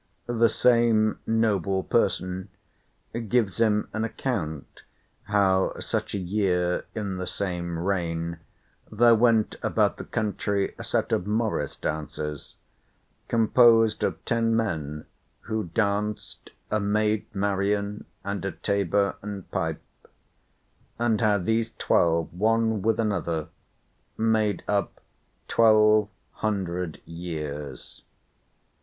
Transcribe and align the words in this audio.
The 0.25 0.49
"same 0.49 1.19
noble 1.27 1.83
person" 1.83 2.49
gives 3.29 3.59
him 3.61 3.87
an 3.93 4.03
account, 4.03 4.81
how 5.25 5.77
such 5.77 6.15
a 6.15 6.17
year, 6.17 6.85
in 6.95 7.17
the 7.17 7.27
same 7.27 7.77
reign, 7.77 8.39
there 8.91 9.13
went 9.13 9.57
about 9.61 9.97
the 9.97 10.03
country 10.03 10.73
a 10.79 10.83
set 10.83 11.11
of 11.11 11.27
morrice 11.27 11.75
dancers, 11.75 12.55
composed 13.27 14.03
of 14.03 14.25
ten 14.25 14.55
men 14.55 15.05
who 15.41 15.65
danced, 15.65 16.49
a 16.71 16.79
Maid 16.79 17.27
Marian, 17.35 18.05
and 18.23 18.43
a 18.43 18.53
tabor 18.53 19.17
and 19.21 19.51
pipe; 19.51 19.83
and 20.97 21.21
how 21.21 21.37
these 21.37 21.73
twelve, 21.77 22.33
one 22.33 22.81
with 22.81 22.99
another, 22.99 23.49
made 24.17 24.63
up 24.67 24.99
twelve 25.47 26.09
hundred 26.37 26.99
years. 27.05 28.01